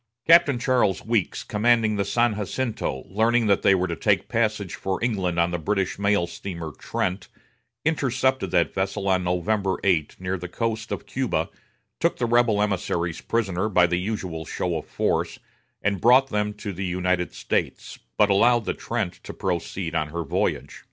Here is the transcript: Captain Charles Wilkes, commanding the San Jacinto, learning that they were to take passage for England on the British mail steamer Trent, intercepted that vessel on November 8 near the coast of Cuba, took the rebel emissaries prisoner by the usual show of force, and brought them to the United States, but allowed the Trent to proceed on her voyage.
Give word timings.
Captain 0.25 0.57
Charles 0.57 1.05
Wilkes, 1.05 1.43
commanding 1.43 1.95
the 1.95 2.03
San 2.03 2.33
Jacinto, 2.33 3.03
learning 3.05 3.45
that 3.45 3.61
they 3.61 3.75
were 3.75 3.85
to 3.87 3.95
take 3.95 4.27
passage 4.29 4.73
for 4.73 4.97
England 5.03 5.39
on 5.39 5.51
the 5.51 5.59
British 5.59 5.99
mail 5.99 6.25
steamer 6.25 6.71
Trent, 6.71 7.27
intercepted 7.85 8.49
that 8.49 8.73
vessel 8.73 9.07
on 9.07 9.23
November 9.23 9.77
8 9.83 10.15
near 10.19 10.39
the 10.39 10.47
coast 10.47 10.91
of 10.91 11.05
Cuba, 11.05 11.49
took 11.99 12.17
the 12.17 12.25
rebel 12.25 12.63
emissaries 12.63 13.21
prisoner 13.21 13.69
by 13.69 13.85
the 13.85 13.97
usual 13.99 14.43
show 14.43 14.75
of 14.75 14.87
force, 14.87 15.37
and 15.83 16.01
brought 16.01 16.29
them 16.29 16.55
to 16.55 16.73
the 16.73 16.83
United 16.83 17.31
States, 17.31 17.99
but 18.17 18.31
allowed 18.31 18.65
the 18.65 18.73
Trent 18.73 19.21
to 19.23 19.35
proceed 19.35 19.93
on 19.93 20.07
her 20.07 20.23
voyage. 20.23 20.79